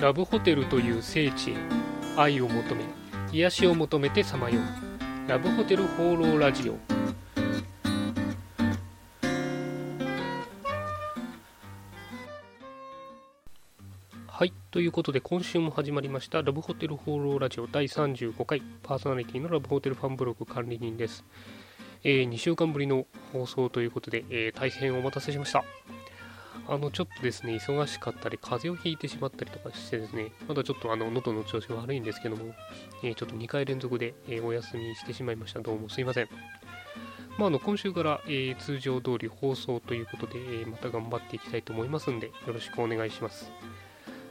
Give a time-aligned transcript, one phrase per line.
[0.00, 1.54] ラブホテルという聖地へ
[2.16, 2.84] 愛を求め
[3.32, 5.28] 癒しを求めてさまよう。
[5.28, 6.76] ラブホテル放浪ラジオ。
[14.28, 21.24] はいということで今週も始まりましたラブホテル放浪ラジオ第35回パーソナリティのラブホテルファンブログ管理人です、
[22.02, 25.64] えー2週間ぶりの放送ということで、えー大変お待たせしました。
[26.66, 32.54] あのちょっとですね忙しかったり風邪をひいてしまったりとかしてですねまだちょっとあの喉の調子が悪いんですけども、
[33.02, 35.60] えーちょっと2回連続で、えーお休みしてしまいました。
[35.60, 36.28] どうもすいません。
[37.36, 43.50] まあ、あの今週から、えー通常通り放送ということで、えまた頑張っていきたいと思いますんでよろしくお願いします。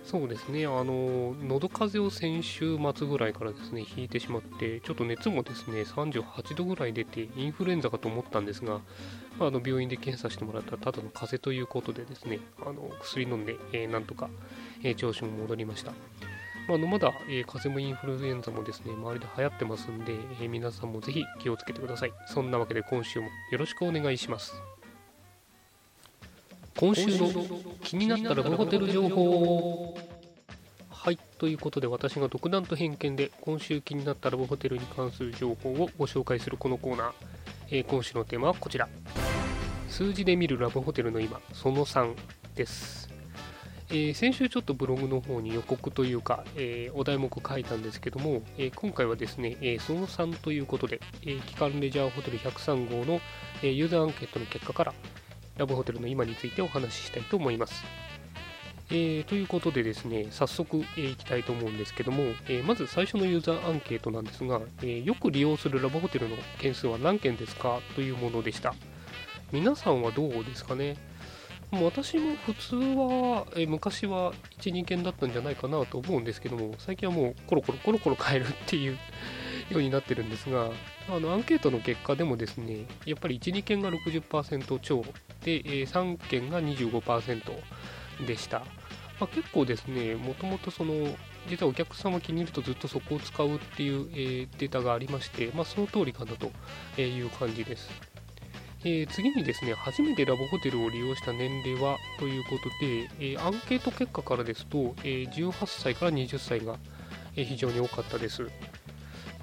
[0.03, 8.81] そうですね、あの喉風邪を先週末ぐらいからですね、引いてしまって、ちょっと熱もですね、38度ぐらい出て、インフルエンザかと思ったんですが、
[9.39, 14.29] まあ、の病院で検査してもらったら、ただの風邪ということでですね、あの薬飲んで、えーなんとか、
[14.83, 15.93] えー調子も戻りました。
[16.67, 22.13] まあ、のまだ、えー風邪もインフルエンザもですね、周りで流行ってますんで、え皆さんもぜひ気をつけてください。
[22.27, 24.53] そんなわけで今週もよろしくお願いします。
[26.77, 27.29] 今週の
[27.83, 29.95] 気になったラブホテル情報
[30.89, 37.11] はいということで私が独断と偏見で今週気になったラブホテルに関する情報をご紹介するこのコーナー、
[37.71, 38.87] えー今週のテーマはこちら。
[39.89, 42.15] 数字で見るラブホテルの今その3
[42.55, 43.09] です、
[43.89, 53.21] えー先週ちょっとブログの方に予告というか、えーお題目書いたんですけども、え今回はですね、えその3ということで、えー機関レジャーホテル103号の、
[53.61, 54.93] えーユーザーアンケートの結果から
[55.57, 57.83] ラブホテルの今についてお話ししたいと思います。
[58.89, 67.79] えーということでですね、早速、えーいきたいと思うんですけども、えーまず最初のユーザーアンケートなんですが、えよく利用するラブホテルの件数は何件ですか？
[67.95, 68.75] というものでした。
[69.51, 70.97] 皆さんはどうですかね？
[71.71, 78.97] も私も普通は、え昔は1、2件だったんじゃないかなと思うんですけども、最近はもうコロコロコロコロ変えるっていう
[79.69, 80.69] ようになってるんですが、
[81.09, 85.03] あのアンケートの結果でもですね、やっぱり1、2件が60%超
[85.43, 87.51] で、3件が25%
[88.25, 88.59] でした。
[89.19, 90.93] まあ、結構ですね、もともとその、
[91.49, 96.51] 実はお客様気に入るとずっとそこを使うっていう、えデータがありまして、まあ、その通りかなと
[97.01, 97.89] いう感じです。
[98.85, 106.77] えー次にですね、初めてラブホテルを利用した年齢はということで、えーアンケート結果からですと、え18歳から20歳が、
[107.33, 108.49] 非常に多かったです。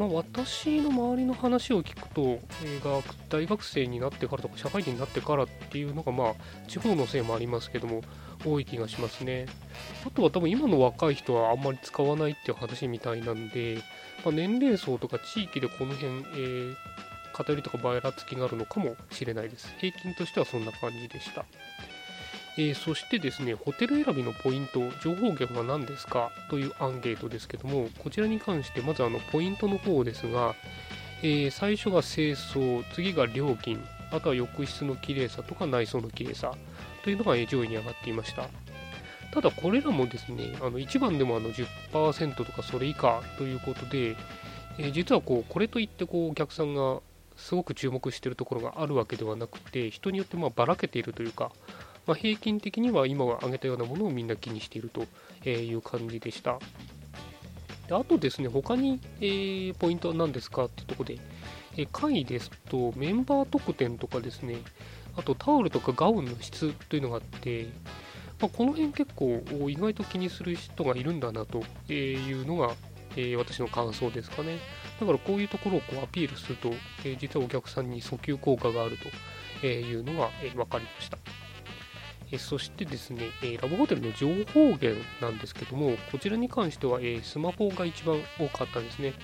[0.00, 2.22] まあ、私の周りの話を聞くと、
[2.64, 6.34] えーが大学生になってからとか社会人になってからっていうのが、まあ、
[6.68, 8.00] 地方のせいもありますけども、
[8.42, 9.44] 多い気がしますね。
[10.06, 13.82] あとは多分今の若い人はあんまり使わないっていう話みたいなんで、
[14.24, 16.74] まあ、年齢層とか地域でこの辺、えー
[17.32, 19.72] 偏りとかばらつきがあるのかもしれないです。
[19.78, 21.46] 平均としてはそんな感じでした。
[22.60, 26.30] えーそしてですね、ホテル選びのポイント、情報源は何ですか？
[26.50, 30.54] というアンケートですけども、こちらに関してまずあのポイントの方ですが、
[31.22, 33.82] えー最初が清掃、次が料金、
[34.12, 36.52] あとは浴室の綺麗さとか内装の綺麗さ
[37.02, 38.46] というのが上位に上がっていました。
[39.32, 44.16] ただこれらもですね、あの1番でもあの10%とかそれ以下ということで、
[44.76, 47.00] えー実はこうこれといってこうお客さんが
[47.38, 51.52] すごく注目しているところがあるわけではなくて、人によってまばらけているというか、
[52.10, 55.06] まあ、平均的には今挙げたようなものをみんな気にしていると
[55.48, 56.58] いう感じでした。
[57.86, 61.18] であとですね、他に、えーポイントは何ですかっていうとこで、
[61.76, 64.56] えー会ですとメンバー特典とかですね、
[65.16, 67.68] あとタオルとかガウンの質というのがあって、
[68.40, 71.62] まあ、この辺結構意外と気にする人がいるんだなと
[71.92, 72.74] いうのが、
[73.14, 74.58] えー私の感想ですかね。
[74.98, 76.70] だからこういうところをこうアピールすると、
[77.04, 78.98] えー実はお客さんに訴求効果がある
[79.60, 81.19] というのが、え分かりました。
[82.32, 89.14] えそしてですね、えラブホテルの情報源なんですけども、こちらに関しては、えスマホが一番多かったですね。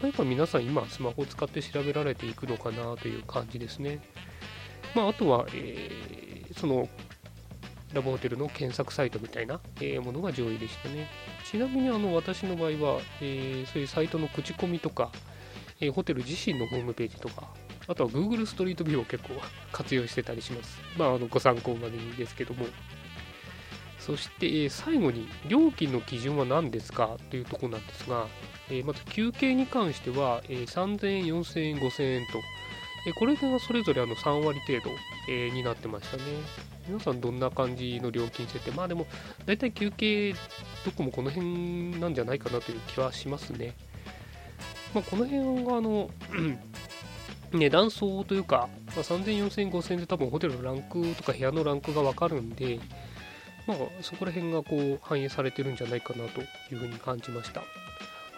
[0.00, 4.00] まやっぱ皆さん今スマホを使って調べられていくのかなという感じですね。
[4.94, 6.88] まあ、あとは、えーその
[7.92, 11.08] ラブホテルの検索サイトみたいな、えーものが上位でしたね。
[11.44, 15.10] ちなみにあの私の場合は、えーそういうサイトの口コミとか、
[15.80, 17.48] えホテル自身のホームページとか、
[17.90, 19.30] あとは Google ストリートビューを結構
[19.72, 20.78] 活用してたりします。
[20.96, 22.66] まあ、あのご参考までにですけども。
[23.98, 27.16] そして、えー最後に料金の基準は何ですか？
[27.30, 28.28] というところなんですが、
[28.70, 32.38] えーまず休憩に関しては、えー3000円、4000円、5000円と、
[33.06, 34.90] えーこれがそれぞれあの3割程度、
[35.28, 36.22] えになってましたね。
[36.86, 38.70] 皆さんどんな感じの料金設定？
[38.70, 39.06] まあでも、
[39.46, 40.32] 大体休憩
[40.84, 43.74] どこもこの辺なんじゃないかなという気はしますね。
[44.94, 46.10] まあ、この辺があの、
[47.52, 52.78] 値段相というか、まあ、3000、4000、5000で多分ホテルのランクとか部屋のランクがわかるんで、
[53.66, 56.44] まあ、そこら辺がこう反映されてるんじゃないかなとい
[56.74, 57.62] うふうに感じました。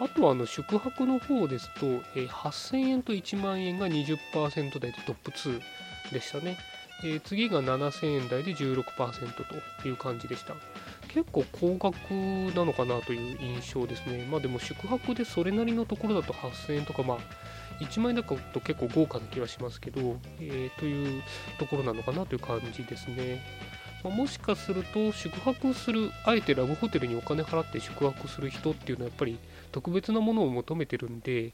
[0.00, 1.86] あとはあの宿泊の方ですと、
[2.16, 5.60] えー、8000円と1万円が20%台でトップ2
[6.12, 6.58] でしたね。
[7.04, 8.84] えー、次が7000円台で16%
[9.82, 10.54] という感じでした。
[11.08, 12.10] 結構高額
[12.56, 14.26] なのかなという印象ですね。
[14.30, 17.18] まあでも宿泊でそれなりのところだと8000円とか、まあ
[17.80, 21.22] 1万円だと結構豪華な気はしますけど、えー、という
[21.58, 23.42] ところなのかなという感じですね。
[24.04, 29.38] もしかすると宿泊する、あえてラブホテルにお金払って宿泊する人っていうのはやっぱり
[29.70, 31.52] 特別なものを求めてるんで、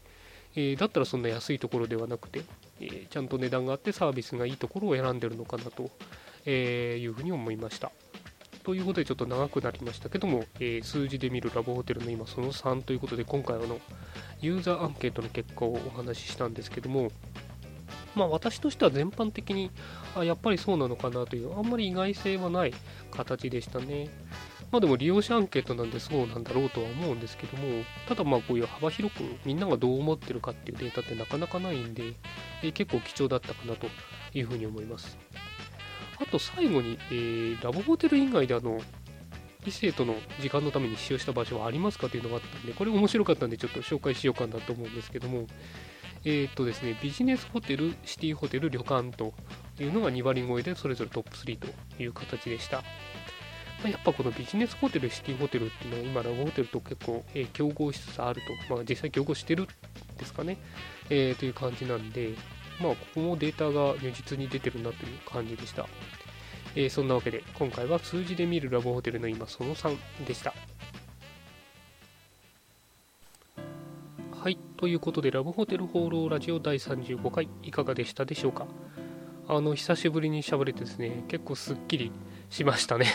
[0.57, 2.43] えー、だったらそんな安いところではなくて、
[2.81, 5.91] えー、ちゃんと値段があってサービスがいいところを選んでるのかなと、
[6.47, 7.93] えいうふうに思いました。
[8.69, 13.81] ということでちょっと長くなりましたけども、えー、数字で見るラブホテルの今その3ということで今回はの
[14.43, 17.11] ユーザーアンケートの結果をお話ししたんですけども
[18.15, 19.71] まあ私としては全般的に
[20.15, 22.75] あやっぱりそうなのかなというあんまり意外性はない
[23.11, 24.11] 形でしたね。
[24.71, 32.13] まあでも利用者アンケートなんでそうなんだろうとは思うんですけどもただまあこういう幅広くみんながどう思ってるかっていうデータってなかなかないんで、
[32.63, 33.87] えー、結構貴重だったかなと
[34.35, 35.17] いうふうに思います。
[36.21, 38.81] あと最後に、えー、ラブホテル以外であの、
[39.67, 45.47] 異性との時間のために使用した場所はありますかというのがあったんで、これ面白かったんでちょっと紹介しようかなと思うんですけども、
[46.25, 49.35] えー、っとですね、ビジネスホテル、シティホテル、旅館と
[49.79, 51.69] いうのが2割超えでそれぞれトップ3と
[52.03, 52.83] いう形でした。
[53.83, 59.67] ま、やっぱこのビジネスホテル、シティホテルっていうのは今ラブホテルと結構、えー、競合しつつあると、まあ、実際競合してるん
[60.17, 60.59] ですかね、
[61.11, 62.35] えー、という感じなんで、
[62.81, 65.87] まあ、ここもデータが如実に出てるなという感じでした。
[66.77, 69.97] えー、そんなわけで、今回は数字で見るラブホテルの今その3
[70.27, 70.55] でした。
[74.33, 78.67] はい、ということで、ラブホテル放浪ラジオ第35回、いかがでしたでしょうか？
[79.49, 82.13] あの、久しぶりにしゃべれてですね、結構すっきり
[82.51, 83.07] しましたね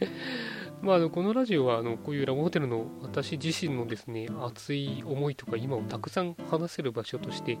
[0.82, 7.58] まあ、あのこのラジオはあのこういうラブホテルの私自身のですね熱い思いとか今をたくさん話せる場所として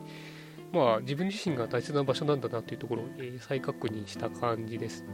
[0.72, 5.04] まあ、自分自身が大切な場所なんだなというところを、えー、再確認した感じです、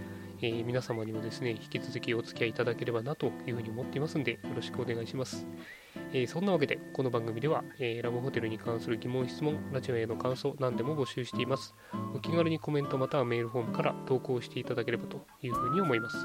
[0.42, 5.46] えー、皆様にもですね、引き続きお付き合いいただければなというふうに思っていますので、よろしくお願いします。
[6.12, 11.74] えー、そんなわけで、この番組では、えラブホテルに関する疑問、質問、ラジオへの感想、何でも募集しています。
[12.14, 16.16] お気軽にコメントまたはメールフォームから投稿していただければというふうに思います。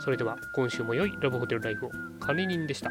[0.00, 2.90] それでは、今週も良いラブホテルライフを管理人でした。